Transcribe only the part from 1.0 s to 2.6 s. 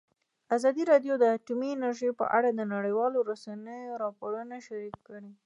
د اټومي انرژي په اړه